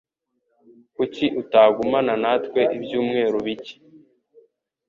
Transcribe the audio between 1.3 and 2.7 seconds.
utagumana natwe